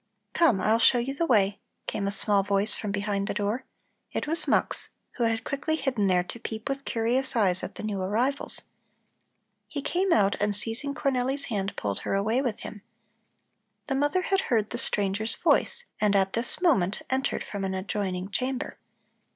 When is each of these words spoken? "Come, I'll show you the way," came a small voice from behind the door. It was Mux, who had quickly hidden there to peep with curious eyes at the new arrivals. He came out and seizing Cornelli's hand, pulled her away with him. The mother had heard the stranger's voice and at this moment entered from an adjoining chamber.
"Come, 0.33 0.59
I'll 0.59 0.79
show 0.79 0.97
you 0.97 1.13
the 1.13 1.27
way," 1.27 1.59
came 1.85 2.07
a 2.07 2.11
small 2.11 2.41
voice 2.41 2.73
from 2.75 2.91
behind 2.91 3.27
the 3.27 3.35
door. 3.35 3.65
It 4.13 4.25
was 4.25 4.47
Mux, 4.47 4.89
who 5.11 5.25
had 5.25 5.43
quickly 5.43 5.75
hidden 5.75 6.07
there 6.07 6.23
to 6.23 6.39
peep 6.39 6.67
with 6.67 6.85
curious 6.85 7.35
eyes 7.35 7.61
at 7.63 7.75
the 7.75 7.83
new 7.83 8.01
arrivals. 8.01 8.63
He 9.67 9.83
came 9.83 10.11
out 10.11 10.35
and 10.39 10.55
seizing 10.55 10.95
Cornelli's 10.95 11.45
hand, 11.53 11.75
pulled 11.75 11.99
her 11.99 12.15
away 12.15 12.41
with 12.41 12.61
him. 12.61 12.81
The 13.85 13.93
mother 13.93 14.23
had 14.23 14.41
heard 14.49 14.71
the 14.71 14.79
stranger's 14.79 15.35
voice 15.35 15.83
and 15.99 16.15
at 16.15 16.33
this 16.33 16.61
moment 16.61 17.03
entered 17.11 17.43
from 17.43 17.63
an 17.63 17.75
adjoining 17.75 18.31
chamber. 18.31 18.79